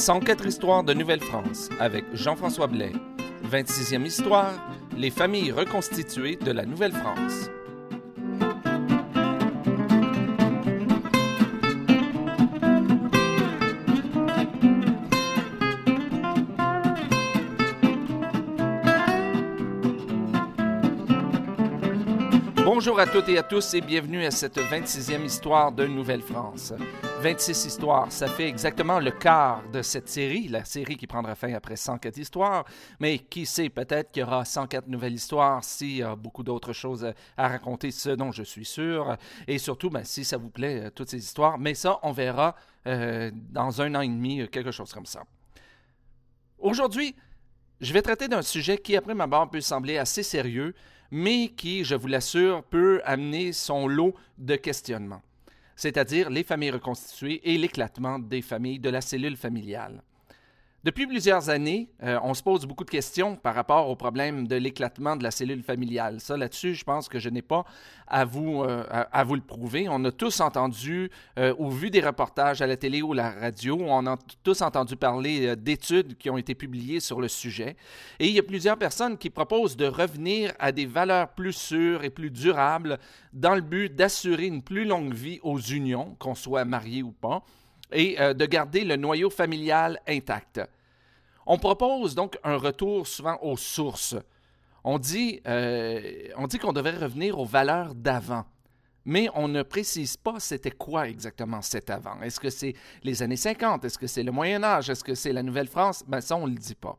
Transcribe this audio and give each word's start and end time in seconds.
104 0.00 0.46
histoires 0.46 0.82
de 0.82 0.94
Nouvelle-France 0.94 1.68
avec 1.78 2.06
Jean-François 2.14 2.68
Blais. 2.68 2.92
26e 3.44 4.06
histoire, 4.06 4.54
les 4.96 5.10
familles 5.10 5.52
reconstituées 5.52 6.36
de 6.36 6.50
la 6.52 6.64
Nouvelle-France. 6.64 7.50
Bonjour 22.80 22.98
à 22.98 23.06
toutes 23.06 23.28
et 23.28 23.36
à 23.36 23.42
tous 23.42 23.74
et 23.74 23.82
bienvenue 23.82 24.24
à 24.24 24.30
cette 24.30 24.56
26e 24.56 25.26
histoire 25.26 25.70
de 25.70 25.86
Nouvelle-France. 25.86 26.72
26 27.20 27.66
histoires, 27.66 28.10
ça 28.10 28.26
fait 28.26 28.48
exactement 28.48 28.98
le 29.00 29.10
quart 29.10 29.62
de 29.70 29.82
cette 29.82 30.08
série, 30.08 30.48
la 30.48 30.64
série 30.64 30.96
qui 30.96 31.06
prendra 31.06 31.34
fin 31.34 31.52
après 31.52 31.76
104 31.76 32.16
histoires, 32.16 32.64
mais 32.98 33.18
qui 33.18 33.44
sait, 33.44 33.68
peut-être 33.68 34.10
qu'il 34.10 34.20
y 34.20 34.24
aura 34.24 34.46
104 34.46 34.88
nouvelles 34.88 35.12
histoires 35.12 35.62
s'il 35.62 35.96
y 35.98 36.02
a 36.02 36.16
beaucoup 36.16 36.42
d'autres 36.42 36.72
choses 36.72 37.12
à 37.36 37.48
raconter, 37.48 37.90
ce 37.90 38.08
dont 38.08 38.32
je 38.32 38.44
suis 38.44 38.64
sûr, 38.64 39.14
et 39.46 39.58
surtout, 39.58 39.90
ben, 39.90 40.02
si 40.02 40.24
ça 40.24 40.38
vous 40.38 40.48
plaît, 40.48 40.86
euh, 40.86 40.90
toutes 40.90 41.10
ces 41.10 41.18
histoires, 41.18 41.58
mais 41.58 41.74
ça, 41.74 41.98
on 42.02 42.12
verra 42.12 42.56
euh, 42.86 43.30
dans 43.34 43.82
un 43.82 43.94
an 43.94 44.00
et 44.00 44.08
demi, 44.08 44.40
euh, 44.40 44.46
quelque 44.46 44.70
chose 44.70 44.90
comme 44.90 45.04
ça. 45.04 45.24
Aujourd'hui, 46.58 47.14
je 47.82 47.92
vais 47.92 48.00
traiter 48.00 48.26
d'un 48.26 48.40
sujet 48.40 48.78
qui, 48.78 48.96
après 48.96 49.14
ma 49.14 49.26
barre, 49.26 49.50
peut 49.50 49.60
sembler 49.60 49.98
assez 49.98 50.22
sérieux, 50.22 50.74
mais 51.10 51.48
qui, 51.48 51.84
je 51.84 51.94
vous 51.94 52.06
l'assure, 52.06 52.62
peut 52.64 53.00
amener 53.04 53.52
son 53.52 53.88
lot 53.88 54.14
de 54.38 54.56
questionnements, 54.56 55.22
c'est-à-dire 55.76 56.30
les 56.30 56.44
familles 56.44 56.70
reconstituées 56.70 57.40
et 57.44 57.58
l'éclatement 57.58 58.18
des 58.18 58.42
familles 58.42 58.78
de 58.78 58.90
la 58.90 59.00
cellule 59.00 59.36
familiale. 59.36 60.02
Depuis 60.82 61.06
plusieurs 61.06 61.50
années, 61.50 61.90
euh, 62.02 62.18
on 62.22 62.32
se 62.32 62.42
pose 62.42 62.64
beaucoup 62.64 62.84
de 62.84 62.90
questions 62.90 63.36
par 63.36 63.54
rapport 63.54 63.90
au 63.90 63.96
problème 63.96 64.48
de 64.48 64.56
l'éclatement 64.56 65.14
de 65.14 65.22
la 65.22 65.30
cellule 65.30 65.62
familiale. 65.62 66.20
Ça, 66.20 66.38
là-dessus, 66.38 66.74
je 66.74 66.84
pense 66.84 67.06
que 67.06 67.18
je 67.18 67.28
n'ai 67.28 67.42
pas 67.42 67.66
à 68.06 68.24
vous, 68.24 68.62
euh, 68.62 68.82
à, 68.88 69.24
vous 69.24 69.34
le 69.34 69.42
prouver. 69.42 69.88
On 69.90 70.02
a 70.06 70.10
tous 70.10 70.40
entendu 70.40 71.10
euh, 71.38 71.54
ou 71.58 71.70
vu 71.70 71.90
des 71.90 72.00
reportages 72.00 72.62
à 72.62 72.66
la 72.66 72.78
télé 72.78 73.02
ou 73.02 73.12
à 73.12 73.16
la 73.16 73.30
radio. 73.30 73.76
On 73.78 74.06
a 74.06 74.16
tous 74.42 74.62
entendu 74.62 74.96
parler 74.96 75.54
d'études 75.54 76.16
qui 76.16 76.30
ont 76.30 76.38
été 76.38 76.54
publiées 76.54 77.00
sur 77.00 77.20
le 77.20 77.28
sujet. 77.28 77.76
Et 78.18 78.28
il 78.28 78.32
y 78.32 78.38
a 78.38 78.42
plusieurs 78.42 78.78
personnes 78.78 79.18
qui 79.18 79.28
proposent 79.28 79.76
de 79.76 79.84
revenir 79.84 80.54
à 80.58 80.72
des 80.72 80.86
valeurs 80.86 81.28
plus 81.34 81.52
sûres 81.52 82.04
et 82.04 82.10
plus 82.10 82.30
durables 82.30 82.98
dans 83.34 83.54
le 83.54 83.60
but 83.60 83.94
d'assurer 83.94 84.46
une 84.46 84.62
plus 84.62 84.86
longue 84.86 85.12
vie 85.12 85.40
aux 85.42 85.60
unions, 85.60 86.16
qu'on 86.18 86.34
soit 86.34 86.64
marié 86.64 87.02
ou 87.02 87.12
pas 87.12 87.44
et 87.92 88.20
euh, 88.20 88.34
de 88.34 88.46
garder 88.46 88.84
le 88.84 88.96
noyau 88.96 89.30
familial 89.30 90.00
intact. 90.06 90.60
On 91.52 91.58
propose 91.58 92.14
donc 92.14 92.38
un 92.44 92.54
retour 92.54 93.08
souvent 93.08 93.36
aux 93.42 93.56
sources. 93.56 94.14
On 94.84 95.00
dit, 95.00 95.40
euh, 95.48 96.28
on 96.36 96.46
dit 96.46 96.60
qu'on 96.60 96.72
devrait 96.72 96.96
revenir 96.96 97.40
aux 97.40 97.44
valeurs 97.44 97.96
d'avant. 97.96 98.44
Mais 99.04 99.26
on 99.34 99.48
ne 99.48 99.64
précise 99.64 100.16
pas 100.16 100.38
c'était 100.38 100.70
quoi 100.70 101.08
exactement 101.08 101.60
cet 101.60 101.90
avant. 101.90 102.22
Est-ce 102.22 102.38
que 102.38 102.50
c'est 102.50 102.76
les 103.02 103.20
années 103.24 103.34
50? 103.34 103.84
Est-ce 103.84 103.98
que 103.98 104.06
c'est 104.06 104.22
le 104.22 104.30
Moyen 104.30 104.62
Âge? 104.62 104.90
Est-ce 104.90 105.02
que 105.02 105.16
c'est 105.16 105.32
la 105.32 105.42
Nouvelle-France? 105.42 106.04
Ben 106.06 106.20
ça, 106.20 106.36
on 106.36 106.46
ne 106.46 106.52
le 106.52 106.58
dit 106.60 106.76
pas. 106.76 106.96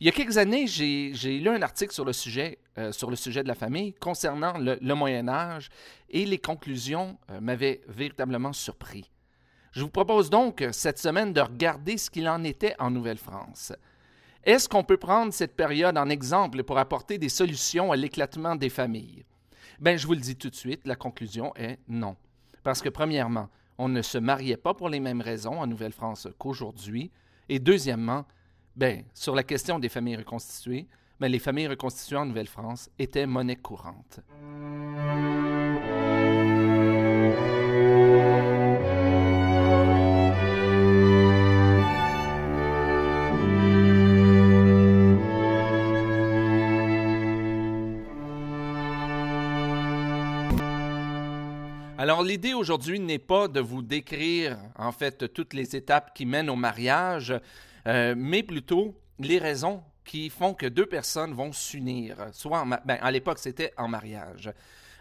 Il 0.00 0.06
y 0.06 0.10
a 0.10 0.12
quelques 0.12 0.38
années, 0.38 0.66
j'ai 0.66 1.38
lu 1.38 1.48
un 1.48 1.62
article 1.62 1.94
sur 1.94 2.04
le 2.04 2.12
sujet, 2.12 2.58
euh, 2.78 2.90
sur 2.90 3.10
le 3.10 3.16
sujet 3.16 3.44
de 3.44 3.48
la 3.48 3.54
famille 3.54 3.92
concernant 3.92 4.58
le, 4.58 4.94
Moyen 4.96 5.28
Âge 5.28 5.68
et 6.10 6.26
les 6.26 6.38
conclusions 6.38 7.16
m'avaient 7.40 7.82
véritablement 7.86 8.52
surpris. 8.52 9.08
Je 9.72 9.82
vous 9.82 9.90
propose 9.90 10.30
donc 10.30 10.64
cette 10.72 10.98
semaine 10.98 11.32
de 11.32 11.40
regarder 11.40 11.98
ce 11.98 12.10
qu'il 12.10 12.28
en 12.28 12.42
était 12.44 12.74
en 12.78 12.90
Nouvelle-France. 12.90 13.72
Est-ce 14.44 14.68
qu'on 14.68 14.84
peut 14.84 14.96
prendre 14.96 15.32
cette 15.32 15.56
période 15.56 15.98
en 15.98 16.08
exemple 16.08 16.62
pour 16.64 16.78
apporter 16.78 17.18
des 17.18 17.28
solutions 17.28 17.92
à 17.92 17.96
l'éclatement 17.96 18.56
des 18.56 18.70
familles? 18.70 19.24
Bien, 19.80 19.96
je 19.96 20.06
vous 20.06 20.14
le 20.14 20.20
dis 20.20 20.36
tout 20.36 20.50
de 20.50 20.54
suite, 20.54 20.86
la 20.86 20.96
conclusion 20.96 21.52
est 21.54 21.78
non. 21.88 22.16
Parce 22.62 22.80
que 22.80 22.88
premièrement, 22.88 23.48
on 23.76 23.88
ne 23.88 24.02
se 24.02 24.18
mariait 24.18 24.56
pas 24.56 24.74
pour 24.74 24.88
les 24.88 25.00
mêmes 25.00 25.20
raisons 25.20 25.60
en 25.60 25.66
Nouvelle-France 25.66 26.28
qu'aujourd'hui. 26.38 27.10
Et 27.48 27.58
deuxièmement, 27.58 28.24
bien, 28.74 29.02
sur 29.14 29.34
la 29.34 29.42
question 29.42 29.78
des 29.78 29.88
familles 29.88 30.16
reconstituées, 30.16 30.88
bien, 31.20 31.28
les 31.28 31.38
familles 31.38 31.68
reconstituées 31.68 32.16
en 32.16 32.26
Nouvelle-France 32.26 32.90
étaient 32.98 33.26
monnaie 33.26 33.56
courante. 33.56 34.20
Alors 52.00 52.22
l'idée 52.22 52.54
aujourd'hui 52.54 53.00
n'est 53.00 53.18
pas 53.18 53.48
de 53.48 53.58
vous 53.58 53.82
décrire 53.82 54.56
en 54.76 54.92
fait 54.92 55.32
toutes 55.32 55.52
les 55.52 55.74
étapes 55.74 56.14
qui 56.14 56.26
mènent 56.26 56.48
au 56.48 56.54
mariage, 56.54 57.34
euh, 57.88 58.14
mais 58.16 58.44
plutôt 58.44 58.94
les 59.18 59.38
raisons 59.38 59.82
qui 60.04 60.30
font 60.30 60.54
que 60.54 60.66
deux 60.66 60.86
personnes 60.86 61.34
vont 61.34 61.50
s'unir. 61.50 62.28
Soit 62.30 62.64
ben, 62.84 62.98
à 63.02 63.10
l'époque 63.10 63.40
c'était 63.40 63.74
en 63.76 63.88
mariage. 63.88 64.52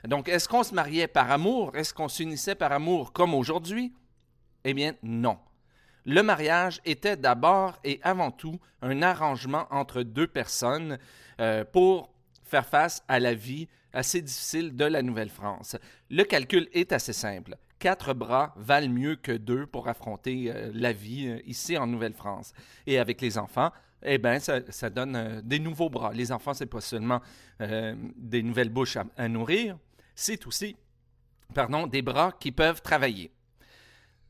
Donc 0.07 0.27
est-ce 0.27 0.49
qu'on 0.49 0.63
se 0.63 0.73
mariait 0.73 1.07
par 1.07 1.29
amour? 1.29 1.75
Est-ce 1.75 1.93
qu'on 1.93 2.09
s'unissait 2.09 2.55
par 2.55 2.71
amour 2.71 3.13
comme 3.13 3.35
aujourd'hui? 3.35 3.93
Eh 4.63 4.73
bien 4.73 4.95
non. 5.03 5.37
Le 6.03 6.23
mariage 6.23 6.81
était 6.83 7.15
d'abord 7.15 7.77
et 7.83 7.99
avant 8.01 8.31
tout 8.31 8.59
un 8.81 9.03
arrangement 9.03 9.67
entre 9.69 10.01
deux 10.01 10.25
personnes 10.25 10.97
euh, 11.39 11.63
pour 11.63 12.11
faire 12.43 12.65
face 12.65 13.03
à 13.07 13.19
la 13.19 13.35
vie 13.35 13.67
assez 13.97 14.21
difficile 14.21 14.75
de 14.75 14.85
la 14.85 15.01
Nouvelle-France. 15.01 15.75
Le 16.11 16.23
calcul 16.23 16.69
est 16.71 16.91
assez 16.91 17.13
simple. 17.13 17.57
Quatre 17.79 18.13
bras 18.13 18.53
valent 18.55 18.93
mieux 18.93 19.15
que 19.15 19.31
deux 19.31 19.65
pour 19.65 19.87
affronter 19.87 20.51
euh, 20.51 20.71
la 20.73 20.93
vie 20.93 21.27
euh, 21.27 21.39
ici 21.45 21.77
en 21.77 21.87
Nouvelle-France. 21.87 22.53
Et 22.85 22.99
avec 22.99 23.21
les 23.21 23.39
enfants, 23.39 23.71
eh 24.03 24.19
bien, 24.19 24.39
ça, 24.39 24.89
donne 24.91 25.15
euh, 25.15 25.41
des 25.41 25.57
nouveaux 25.57 25.89
bras. 25.89 26.13
Les 26.13 26.31
enfants, 26.31 26.53
c'est 26.53 26.67
pas 26.67 26.81
seulement 26.81 27.21
des 27.59 28.43
nouvelles 28.43 28.69
bouches 28.69 28.97
à, 29.17 29.27
nourrir, 29.27 29.79
c'est 30.13 30.45
aussi, 30.45 30.75
pardon, 31.55 31.87
des 31.87 32.03
bras 32.03 32.31
qui 32.39 32.51
peuvent 32.51 32.83
travailler. 32.83 33.31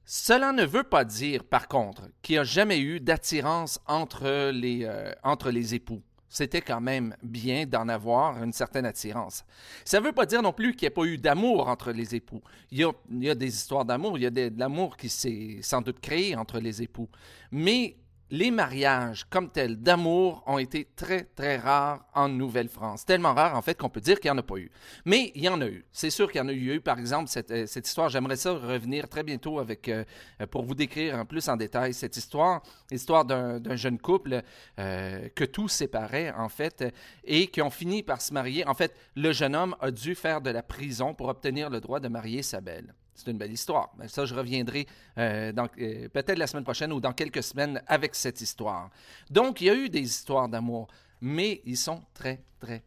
Cela 0.05 0.53
ne 0.53 0.63
veut 0.63 0.85
pas 0.85 1.03
dire, 1.03 1.43
par 1.43 1.67
contre, 1.67 2.03
qu'il 2.21 2.35
n'y 2.35 2.39
a 2.39 2.45
jamais 2.45 2.79
eu 2.79 3.01
d'attirance 3.01 3.81
entre 3.85 4.51
les, 4.51 4.89
entre 5.23 5.51
les 5.51 5.75
époux 5.75 6.01
c'était 6.29 6.61
quand 6.61 6.81
même 6.81 7.15
bien 7.23 7.65
d'en 7.65 7.87
avoir 7.87 8.43
une 8.43 8.53
certaine 8.53 8.85
attirance. 8.85 9.45
Ça 9.85 9.99
ne 9.99 10.05
veut 10.05 10.11
pas 10.11 10.25
dire 10.25 10.41
non 10.41 10.53
plus 10.53 10.75
qu'il 10.75 10.87
n'y 10.87 10.93
a 10.93 10.95
pas 10.95 11.05
eu 11.05 11.17
d'amour 11.17 11.67
entre 11.67 11.91
les 11.91 12.15
époux. 12.15 12.41
Il 12.71 12.79
y 12.79 13.29
a, 13.29 13.35
des 13.35 13.47
histoires 13.47 13.85
d'amour, 13.85 14.17
il 14.17 14.23
y 14.23 14.25
a 14.25 14.29
de 14.29 14.51
l'amour 14.57 14.97
qui 14.97 15.09
s'est 15.09 15.59
sans 15.61 15.81
doute 15.81 15.99
créé 15.99 16.35
entre 16.35 16.59
les 16.59 16.81
époux. 16.81 17.09
Mais 17.51 17.95
les 18.29 18.51
mariages 18.51 19.25
comme 19.29 19.49
tels 19.49 19.77
d'amour 19.77 20.43
ont 20.47 20.57
été 20.57 20.87
très, 20.95 21.23
très 21.23 21.57
rares 21.57 22.05
en 22.13 22.27
Nouvelle-France. 22.27 23.05
Tellement 23.05 23.33
rares, 23.33 23.55
en 23.55 23.61
fait, 23.61 23.77
qu'on 23.77 23.89
peut 23.89 24.01
dire 24.01 24.19
qu'il 24.19 24.29
n'y 24.29 24.35
en 24.35 24.39
a 24.39 24.43
pas 24.43 24.57
eu. 24.57 24.71
Mais 25.05 25.31
il 25.35 25.43
y 25.43 25.49
en 25.49 25.61
a 25.61 25.67
eu. 25.67 25.85
C'est 25.91 26.09
sûr 26.09 26.31
qu'il 26.31 26.39
y 26.39 26.43
en 26.43 26.47
a 26.47 26.53
eu. 26.53 26.81
Par 26.81 26.99
exemple, 26.99 27.29
cette, 27.29 27.51
euh, 27.51 27.65
histoire, 27.65 28.09
j'aimerais 28.09 28.35
ça 28.35 28.53
revenir 28.53 29.07
très 29.07 29.23
bientôt 29.23 29.59
avec, 29.59 29.87
euh, 29.87 30.03
pour 30.51 30.63
vous 30.63 30.75
décrire 30.75 31.15
en 31.15 31.25
plus 31.25 31.47
en 31.47 31.55
détail 31.55 31.93
cette 31.93 32.17
histoire. 32.17 32.61
L'histoire 32.91 33.25
d'un 33.25 33.75
jeune 33.75 33.97
couple 33.97 34.41
euh, 34.79 35.29
que 35.35 35.45
tout 35.45 35.67
séparait, 35.67 36.31
en 36.31 36.49
fait, 36.49 36.83
et 37.23 37.47
qui 37.47 37.61
ont 37.61 37.69
fini 37.69 38.03
par 38.03 38.21
se 38.21 38.33
marier. 38.33 38.67
En 38.67 38.73
fait, 38.73 38.95
le 39.15 39.31
jeune 39.31 39.55
homme 39.55 39.75
a 39.79 39.91
dû 39.91 40.15
faire 40.15 40.41
de 40.41 40.49
la 40.49 40.63
prison 40.63 41.13
pour 41.13 41.27
obtenir 41.27 41.69
le 41.69 41.79
droit 41.79 41.99
de 41.99 42.07
marier 42.07 42.43
sa 42.43 42.61
belle. 42.61 42.93
C'est 43.17 43.31
une 43.31 43.37
belle 43.39 43.51
histoire. 43.51 43.89
Mais 43.97 44.07
ça, 44.07 44.25
je 44.25 44.35
reviendrai 44.35 44.85
euh, 45.17 45.51
euh, 45.57 46.07
peut-être 46.09 46.37
la 46.37 46.45
semaine 46.45 46.63
prochaine 46.63 46.93
ou 46.93 47.01
dans 47.01 47.13
quelques 47.13 47.41
semaines 47.41 47.81
avec 47.87 48.13
cette 48.13 48.39
histoire. 48.41 48.91
Donc, 49.31 49.59
il 49.59 49.65
y 49.65 49.69
a 49.71 49.75
eu 49.75 49.89
des 49.89 50.01
histoires 50.01 50.47
d'amour, 50.47 50.87
mais 51.19 51.61
ils 51.65 51.77
sont 51.77 52.03
très, 52.13 52.43
très, 52.59 52.83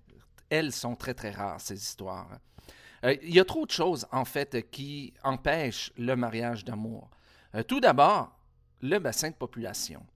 elles 0.48 0.72
sont 0.72 0.94
très, 0.94 1.14
très 1.14 1.32
rares, 1.32 1.60
ces 1.60 1.74
histoires. 1.74 2.28
Euh, 3.04 3.16
il 3.22 3.34
y 3.34 3.40
a 3.40 3.44
trop 3.44 3.66
de 3.66 3.72
choses, 3.72 4.06
en 4.12 4.24
fait, 4.24 4.70
qui 4.70 5.12
empêchent 5.24 5.90
le 5.98 6.14
mariage 6.14 6.64
d'amour. 6.64 7.10
tout 7.66 7.80
d'abord, 7.80 8.30
le 8.82 8.98
bassin 9.00 9.30
de 9.30 9.34
population 9.34 10.06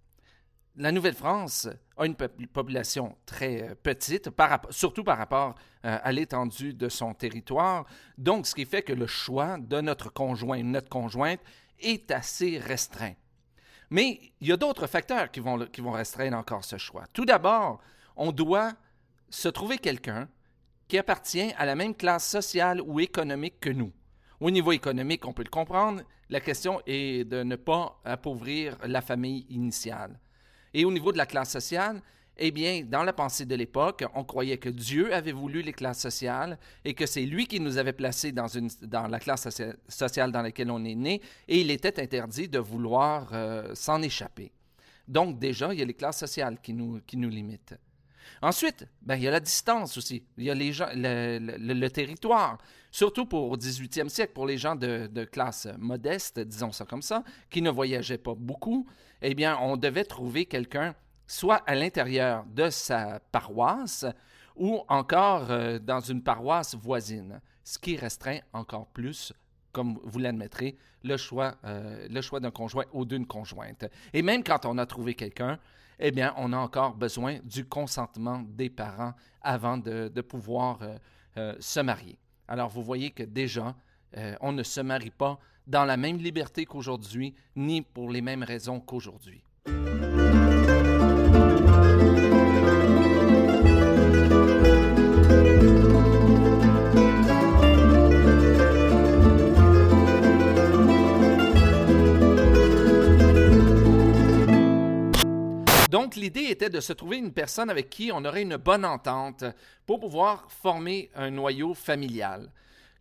la 0.76 0.90
Nouvelle-France 0.90 1.68
a 1.96 2.06
une 2.06 2.16
population 2.16 3.16
très 3.26 3.62
euh, 3.62 3.74
petite, 3.74 4.28
surtout 4.70 5.04
par 5.04 5.18
rapport 5.18 5.54
euh, 5.84 5.98
à 6.02 6.12
l'étendue 6.12 6.74
de 6.74 6.88
son 6.88 7.14
territoire. 7.14 7.86
Donc, 8.18 8.46
ce 8.46 8.54
qui 8.54 8.64
fait 8.64 8.82
que 8.82 8.92
le 8.92 9.06
choix 9.06 9.58
de 9.58 9.80
notre 9.80 10.12
conjoint, 10.12 10.62
notre 10.62 10.88
conjointe, 10.88 11.40
est 11.80 12.10
assez 12.10 12.58
restreint. 12.58 13.14
Mais 13.90 14.20
il 14.40 14.48
y 14.48 14.52
a 14.52 14.56
d'autres 14.56 14.86
facteurs 14.86 15.30
qui 15.30 15.40
vont 15.40 15.92
restreindre 15.92 16.36
encore 16.36 16.64
ce 16.64 16.78
choix. 16.78 17.04
Tout 17.12 17.24
d'abord, 17.24 17.80
on 18.16 18.32
doit 18.32 18.72
se 19.30 19.48
trouver 19.48 19.78
quelqu'un 19.78 20.28
qui 20.88 20.98
appartient 20.98 21.52
à 21.56 21.66
la 21.66 21.74
même 21.74 21.94
classe 21.94 22.28
sociale 22.28 22.80
ou 22.80 23.00
économique 23.00 23.60
que 23.60 23.70
nous. 23.70 23.92
Au 24.40 24.50
niveau 24.50 24.72
économique, 24.72 25.26
on 25.26 25.32
peut 25.32 25.44
le 25.44 25.50
comprendre, 25.50 26.02
la 26.28 26.40
question 26.40 26.80
est 26.86 27.24
de 27.24 27.42
ne 27.42 27.56
pas 27.56 28.00
appauvrir 28.04 28.76
la 28.84 29.00
famille 29.00 29.46
initiale. 29.48 30.18
Et 30.74 30.84
au 30.84 30.92
niveau 30.92 31.12
de 31.12 31.16
la 31.16 31.26
classe 31.26 31.50
sociale, 31.50 32.02
eh 32.36 32.50
bien, 32.50 32.82
dans 32.84 33.04
la 33.04 33.12
pensée 33.12 33.46
de 33.46 33.54
l'époque, 33.54 34.04
on 34.14 34.24
croyait 34.24 34.58
que 34.58 34.68
Dieu 34.68 35.14
avait 35.14 35.32
voulu 35.32 35.62
les 35.62 35.72
classes 35.72 36.00
sociales 36.00 36.58
et 36.84 36.94
que 36.94 37.06
c'est 37.06 37.24
lui 37.24 37.46
qui 37.46 37.60
nous 37.60 37.78
avait 37.78 37.92
placés 37.92 38.32
dans, 38.32 38.48
une, 38.48 38.68
dans 38.82 39.06
la 39.06 39.20
classe 39.20 39.48
sociale 39.88 40.32
dans 40.32 40.42
laquelle 40.42 40.70
on 40.70 40.84
est 40.84 40.96
né 40.96 41.20
et 41.46 41.60
il 41.60 41.70
était 41.70 42.00
interdit 42.02 42.48
de 42.48 42.58
vouloir 42.58 43.28
euh, 43.32 43.72
s'en 43.74 44.02
échapper. 44.02 44.50
Donc 45.06 45.38
déjà, 45.38 45.72
il 45.72 45.78
y 45.78 45.82
a 45.82 45.84
les 45.84 45.94
classes 45.94 46.18
sociales 46.18 46.58
qui 46.60 46.72
nous, 46.72 47.00
qui 47.06 47.16
nous 47.16 47.28
limitent. 47.28 47.76
Ensuite, 48.42 48.86
ben, 49.02 49.16
il 49.16 49.22
y 49.22 49.28
a 49.28 49.30
la 49.30 49.40
distance 49.40 49.96
aussi. 49.96 50.24
Il 50.38 50.44
y 50.44 50.50
a 50.50 50.54
les 50.54 50.72
gens, 50.72 50.88
le, 50.94 51.88
territoire. 51.88 52.58
Surtout 52.94 53.26
pour 53.26 53.50
au 53.50 53.56
18e 53.56 54.08
siècle, 54.08 54.32
pour 54.34 54.46
les 54.46 54.56
gens 54.56 54.76
de, 54.76 55.24
classe 55.24 55.66
modeste, 55.80 56.38
disons 56.38 56.70
ça 56.70 56.84
comme 56.84 57.02
ça, 57.02 57.24
qui 57.50 57.60
ne 57.60 57.68
voyageaient 57.68 58.18
pas 58.18 58.36
beaucoup, 58.36 58.86
eh 59.20 59.34
bien, 59.34 59.58
on 59.60 59.76
devait 59.76 60.04
trouver 60.04 60.46
quelqu'un 60.46 60.94
soit 61.26 61.56
à 61.66 61.74
l'intérieur 61.74 62.44
de 62.46 62.70
sa 62.70 63.18
paroisse 63.32 64.06
ou 64.54 64.80
encore 64.86 65.50
euh, 65.50 65.80
dans 65.80 65.98
une 65.98 66.22
paroisse 66.22 66.76
voisine, 66.76 67.40
ce 67.64 67.80
qui 67.80 67.96
restreint 67.96 68.38
encore 68.52 68.86
plus, 68.86 69.32
comme 69.72 69.98
vous 70.04 70.20
l'admettrez, 70.20 70.76
le 71.02 71.16
choix, 71.16 71.56
euh, 71.64 72.06
le 72.08 72.20
choix 72.20 72.38
d'un 72.38 72.52
conjoint 72.52 72.84
ou 72.92 73.04
d'une 73.04 73.26
conjointe. 73.26 73.86
Et 74.12 74.22
même 74.22 74.44
quand 74.44 74.66
on 74.66 74.78
a 74.78 74.86
trouvé 74.86 75.14
quelqu'un, 75.14 75.58
eh 75.98 76.12
bien, 76.12 76.32
on 76.36 76.52
a 76.52 76.58
encore 76.58 76.94
besoin 76.94 77.40
du 77.42 77.64
consentement 77.64 78.44
des 78.46 78.70
parents 78.70 79.14
avant 79.42 79.78
de, 79.78 80.20
pouvoir 80.20 80.78
euh, 81.36 81.56
se 81.58 81.80
marier. 81.80 82.20
Alors, 82.48 82.68
vous 82.68 82.82
voyez 82.82 83.10
que 83.10 83.22
déjà, 83.22 83.74
on 84.40 84.52
ne 84.52 84.62
se 84.62 84.80
marie 84.80 85.10
pas 85.10 85.38
dans 85.66 85.84
la 85.84 85.96
même 85.96 86.18
liberté 86.18 86.66
qu'aujourd'hui, 86.66 87.34
ni 87.56 87.82
pour 87.82 88.10
les 88.10 88.20
mêmes 88.20 88.42
raisons 88.42 88.80
qu'aujourd'hui. 88.80 89.42
L'idée 106.24 106.44
était 106.44 106.70
de 106.70 106.80
se 106.80 106.94
trouver 106.94 107.18
une 107.18 107.34
personne 107.34 107.68
avec 107.68 107.90
qui 107.90 108.10
on 108.10 108.24
aurait 108.24 108.40
une 108.40 108.56
bonne 108.56 108.86
entente 108.86 109.44
pour 109.84 110.00
pouvoir 110.00 110.50
former 110.50 111.10
un 111.14 111.30
noyau 111.30 111.74
familial. 111.74 112.50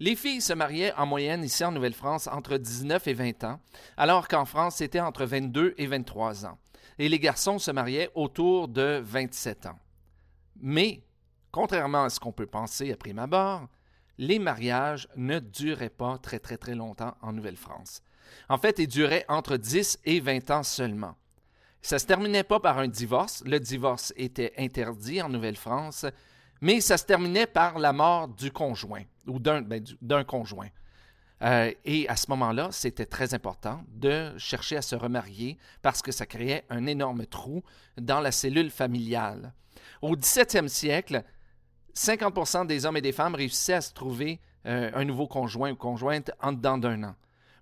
Les 0.02 0.18
filles 0.18 0.42
se 0.42 0.52
mariaient 0.52 0.94
en 0.96 1.06
moyenne 1.06 1.42
ici 1.42 1.64
en 1.64 1.72
Nouvelle-France 1.72 2.28
entre 2.28 2.58
19 2.58 3.08
et 3.08 3.14
20 3.14 3.44
ans, 3.46 3.62
alors 3.96 4.28
qu'en 4.28 4.44
France, 4.44 4.76
c'était 4.76 5.00
entre 5.00 5.24
22 5.24 5.74
et 5.78 5.88
23 5.88 6.46
ans. 6.46 6.58
Et 7.00 7.08
les 7.08 7.18
garçons 7.18 7.60
se 7.60 7.72
mariaient 7.72 8.10
autour 8.14 8.68
de 8.68 9.00
27 9.02 9.68
ans. 9.68 9.80
Mais, 10.58 11.02
contrairement 11.50 12.04
à 12.04 12.10
ce 12.10 12.20
qu'on 12.20 12.34
peut 12.34 12.46
penser 12.46 12.92
à 12.92 12.98
prime 12.98 13.20
abord, 13.20 13.70
les 14.18 14.38
mariages 14.38 15.08
ne 15.16 15.40
duraient 15.40 15.88
pas 15.88 16.18
très 16.18 16.40
très 16.40 16.58
très 16.58 16.76
longtemps 16.76 17.16
en 17.22 17.32
Nouvelle-France. 17.32 18.02
En 18.50 18.58
fait, 18.58 18.80
ils 18.80 18.88
duraient 18.88 19.26
entre 19.30 19.56
10 19.56 20.00
et 20.04 20.20
20 20.20 20.52
ans 20.52 20.64
seulement. 20.64 21.16
Ça 21.84 22.00
se 22.00 22.06
terminait 22.06 22.44
pas 22.44 22.62
par 22.62 22.78
un 22.80 22.88
divorce. 22.88 23.44
Le 23.46 23.60
divorce 23.60 24.14
était 24.16 24.54
interdit 24.58 25.22
en 25.22 25.28
Nouvelle-France, 25.28 26.06
mais 26.62 26.80
ça 26.80 26.98
se 26.98 27.04
terminait 27.04 27.46
par 27.46 27.78
la 27.78 27.92
mort 27.92 28.30
du 28.30 28.52
conjoint 28.52 29.04
ou 29.28 29.38
d'un 29.38 29.62
ben, 29.62 30.24
conjoint. 30.24 30.70
Euh, 31.42 31.74
et 31.84 32.08
à 32.08 32.16
ce 32.16 32.30
moment-là, 32.30 32.70
c'était 32.72 33.06
très 33.06 33.34
important 33.34 33.84
de 33.90 34.32
chercher 34.38 34.78
à 34.78 34.82
se 34.82 34.96
remarier 34.96 35.58
parce 35.82 36.02
que 36.02 36.14
ça 36.14 36.26
créait 36.26 36.64
un 36.70 36.86
énorme 36.86 37.26
trou 37.26 37.64
dans 37.98 38.22
la 38.22 38.32
cellule 38.32 38.72
familiale. 38.72 39.52
Au 40.02 40.16
17e 40.16 40.70
siècle, 40.70 41.22
50% 41.96 42.66
des 42.66 42.86
hommes 42.86 42.96
et 42.96 43.02
des 43.02 43.12
femmes 43.12 43.36
réussissaient 43.36 43.74
à 43.74 43.82
se 43.82 43.94
trouver 43.94 44.40
euh, 44.66 44.90
un 44.94 45.04
nouveau 45.04 45.28
conjoint 45.28 45.72
ou 45.72 45.76
conjointe 45.76 46.32
en 46.42 46.54
dedans 46.54 46.78
d'un 46.78 47.04
an. 47.04 47.16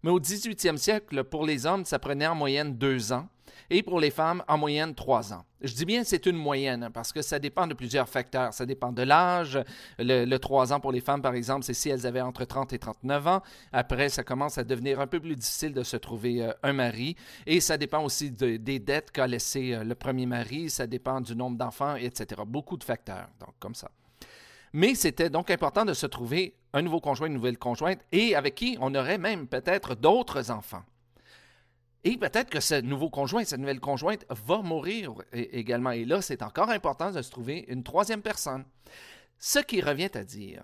Mais 0.04 0.10
au 0.10 0.20
18e 0.20 0.78
siècle, 0.78 1.24
pour 1.24 1.46
les 1.46 1.66
hommes, 1.66 1.86
ça 1.86 2.00
prenait 2.00 2.28
en 2.28 2.36
moyenne 2.36 2.76
deux 2.78 3.14
ans 3.14 3.28
et 3.70 3.84
pour 3.84 4.02
les 4.02 4.12
femmes, 4.12 4.44
en 4.50 4.58
moyenne, 4.58 4.94
trois 4.94 5.32
ans. 5.34 5.46
Je 5.62 5.74
dis 5.74 5.86
bien 5.86 6.04
c'est 6.04 6.26
une 6.26 6.36
moyenne 6.36 6.84
hein, 6.84 6.92
parce 6.92 7.14
que 7.14 7.22
ça 7.22 7.40
dépend 7.40 7.68
de 7.68 7.74
plusieurs 7.74 8.10
facteurs. 8.10 8.54
Ça 8.54 8.66
dépend 8.66 8.92
de 8.92 9.02
l'âge. 9.02 9.58
Le, 9.98 10.38
trois 10.38 10.74
ans 10.74 10.82
pour 10.82 10.92
les 10.92 11.00
femmes, 11.00 11.22
par 11.22 11.36
exemple, 11.36 11.64
c'est 11.64 11.74
si 11.74 11.90
elles 11.90 12.06
avaient 12.06 12.22
entre 12.22 12.44
30 12.44 12.74
et 12.74 12.80
39 12.80 13.28
ans. 13.28 13.42
Après, 13.72 14.10
ça 14.10 14.24
commence 14.24 14.58
à 14.58 14.66
devenir 14.66 15.00
un 15.00 15.08
peu 15.08 15.22
plus 15.22 15.38
difficile 15.38 15.74
de 15.74 15.84
se 15.84 15.96
trouver 15.96 16.44
euh, 16.44 16.52
un 16.64 16.74
mari. 16.74 17.16
Et 17.46 17.62
ça 17.62 17.78
dépend 17.78 18.04
aussi 18.04 18.32
des 18.32 18.80
dettes 18.80 19.12
qu'a 19.12 19.28
laissé 19.28 19.74
euh, 19.74 19.86
le 19.86 19.96
premier 19.96 20.26
mari. 20.26 20.70
Ça 20.70 20.86
dépend 20.86 21.22
du 21.22 21.34
nombre 21.34 21.58
d'enfants, 21.58 21.96
etc. 21.96 22.42
Beaucoup 22.46 22.76
de 22.76 22.84
facteurs, 22.84 23.30
donc 23.40 23.54
comme 23.60 23.76
ça. 23.76 23.90
Mais 24.74 24.96
c'était 24.96 25.30
donc 25.30 25.50
important 25.50 25.86
de 25.86 25.94
se 25.94 26.08
trouver 26.08 26.56
un 26.74 26.82
nouveau 26.82 27.00
conjoint, 27.00 27.28
une 27.28 27.34
nouvelle 27.34 27.58
conjointe, 27.58 28.00
et 28.12 28.36
avec 28.36 28.56
qui 28.56 28.78
on 28.80 28.96
aurait 28.96 29.18
même 29.18 29.48
peut-être 29.48 29.96
d'autres 29.96 30.52
enfants. 30.52 30.84
Et 32.04 32.18
peut-être 32.18 32.50
que 32.50 32.60
ce 32.60 32.82
nouveau 32.82 33.10
conjoint, 33.10 33.44
cette 33.44 33.60
nouvelle 33.60 33.80
conjointe 33.80 34.26
va 34.30 34.62
mourir 34.62 35.14
également. 35.34 35.92
Et 35.92 36.06
là, 36.06 36.22
c'est 36.22 36.42
encore 36.42 36.70
important 36.70 37.12
de 37.12 37.22
se 37.22 37.30
trouver 37.30 37.66
une 37.68 37.84
troisième 37.84 38.24
personne. 38.24 38.66
Ce 39.38 39.60
qui 39.60 39.82
revient 39.82 40.10
à 40.16 40.24
dire 40.24 40.64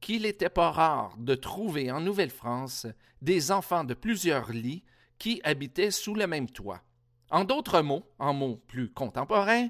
qu'il 0.00 0.22
n'était 0.22 0.48
pas 0.48 0.70
rare 0.70 1.14
de 1.18 1.34
trouver 1.34 1.90
en 1.90 2.00
Nouvelle-France 2.00 2.86
des 3.22 3.50
enfants 3.50 3.84
de 3.84 3.94
plusieurs 3.94 4.50
lits 4.50 4.84
qui 5.18 5.40
habitaient 5.44 5.90
sous 5.90 6.14
le 6.14 6.26
même 6.26 6.48
toit. 6.48 6.82
En 7.30 7.44
d'autres 7.44 7.80
mots, 7.80 8.04
en 8.18 8.32
mots 8.32 8.62
plus 8.68 8.90
contemporains, 8.90 9.68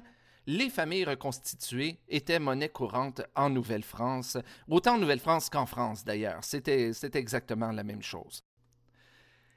les 0.49 0.71
familles 0.71 1.05
reconstituées 1.05 1.99
étaient 2.07 2.39
monnaie 2.39 2.69
courante 2.69 3.21
en 3.35 3.51
Nouvelle-France, 3.51 4.35
autant 4.67 4.95
en 4.95 4.97
Nouvelle-France 4.97 5.47
qu'en 5.47 5.67
France 5.67 6.03
d'ailleurs. 6.03 6.43
C'était 6.43 6.91
exactement 7.13 7.71
la 7.71 7.83
même 7.83 8.01
chose. 8.01 8.43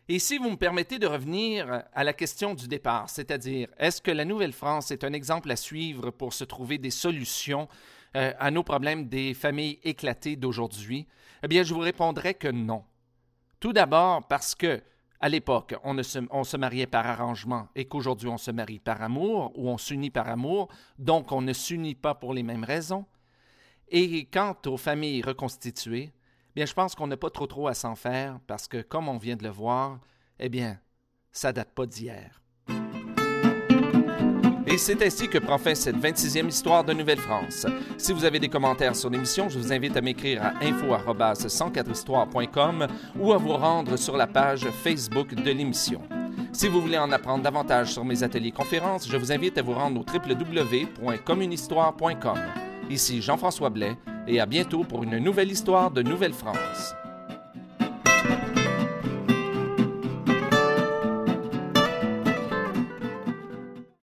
Et 0.06 0.18
si 0.18 0.36
vous 0.36 0.50
me 0.50 0.56
permettez 0.56 0.98
de 0.98 1.06
revenir 1.06 1.84
à 1.94 2.04
la 2.04 2.12
question 2.12 2.54
du 2.54 2.68
départ, 2.68 3.08
c'est-à-dire, 3.08 3.68
est-ce 3.78 4.02
que 4.02 4.10
la 4.10 4.26
Nouvelle-France 4.26 4.90
est 4.90 5.02
un 5.02 5.14
exemple 5.14 5.50
à 5.50 5.56
suivre 5.56 6.10
pour 6.10 6.34
se 6.34 6.44
trouver 6.44 6.76
des 6.76 6.90
solutions 6.90 7.68
euh, 8.14 8.34
à 8.38 8.50
nos 8.50 8.62
problèmes 8.62 9.08
des 9.08 9.32
familles 9.32 9.78
éclatées 9.84 10.36
d'aujourd'hui? 10.36 11.06
Eh 11.42 11.48
bien, 11.48 11.62
je 11.62 11.72
vous 11.72 11.80
répondrai 11.80 12.34
que 12.34 12.48
non. 12.48 12.84
Tout 13.60 13.72
d'abord 13.72 14.28
parce 14.28 14.54
que, 14.54 14.82
à 15.22 15.28
l'époque, 15.28 15.74
on, 15.84 15.96
se, 16.02 16.20
se 16.44 16.56
mariait 16.56 16.86
par 16.86 17.06
arrangement 17.06 17.68
et 17.74 17.86
qu'aujourd'hui 17.86 18.28
on 18.28 18.36
se 18.38 18.50
marie 18.50 18.80
par 18.80 19.00
amour 19.00 19.52
ou 19.54 19.70
on 19.70 19.78
s'unit 19.78 20.10
par 20.10 20.28
amour, 20.28 20.68
donc 20.98 21.32
on 21.32 21.40
ne 21.40 21.52
s'unit 21.52 21.94
pas 21.94 22.14
pour 22.14 22.34
les 22.34 22.42
mêmes 22.42 22.64
raisons. 22.64 23.06
Et 23.88 24.26
quant 24.26 24.56
aux 24.66 24.76
familles 24.76 25.22
reconstituées, 25.22 26.12
Bien, 26.54 26.66
je 26.66 26.74
pense 26.74 26.94
qu'on 26.94 27.06
n'a 27.06 27.16
pas 27.16 27.30
trop 27.30 27.46
trop 27.46 27.66
à 27.66 27.74
s'en 27.74 27.94
faire 27.94 28.38
parce 28.46 28.68
que, 28.68 28.82
comme 28.82 29.08
on 29.08 29.16
vient 29.16 29.36
de 29.36 29.42
le 29.42 29.48
voir, 29.48 29.98
eh 30.38 30.50
bien, 30.50 30.78
ça 31.30 31.50
date 31.52 31.72
pas 31.72 31.86
d'hier. 31.86 32.42
Et 34.72 34.78
c'est 34.78 35.02
ainsi 35.02 35.28
que 35.28 35.36
prend 35.36 35.58
fin 35.58 35.74
cette 35.74 35.98
26e 35.98 36.48
histoire 36.48 36.82
de 36.82 36.94
Nouvelle-France. 36.94 37.66
Si 37.98 38.14
vous 38.14 38.24
avez 38.24 38.38
des 38.38 38.48
commentaires 38.48 38.96
sur 38.96 39.10
l'émission, 39.10 39.50
je 39.50 39.58
vous 39.58 39.70
invite 39.70 39.98
à 39.98 40.00
m'écrire 40.00 40.42
à 40.42 40.54
info@104histoire.com 40.64 42.86
ou 43.20 43.34
à 43.34 43.36
vous 43.36 43.52
rendre 43.52 43.98
sur 43.98 44.16
la 44.16 44.26
page 44.26 44.66
Facebook 44.82 45.34
de 45.34 45.50
l'émission. 45.50 46.00
Si 46.54 46.68
vous 46.68 46.80
voulez 46.80 46.96
en 46.96 47.12
apprendre 47.12 47.44
davantage 47.44 47.92
sur 47.92 48.06
mes 48.06 48.22
ateliers 48.22 48.52
conférences, 48.52 49.06
je 49.06 49.18
vous 49.18 49.30
invite 49.30 49.58
à 49.58 49.62
vous 49.62 49.74
rendre 49.74 50.00
au 50.00 50.06
www.communhistoire.com. 50.10 52.38
Ici 52.88 53.20
Jean-François 53.20 53.68
Blais 53.68 53.98
et 54.26 54.40
à 54.40 54.46
bientôt 54.46 54.84
pour 54.84 55.02
une 55.02 55.18
nouvelle 55.18 55.52
histoire 55.52 55.90
de 55.90 56.00
Nouvelle-France. 56.00 56.94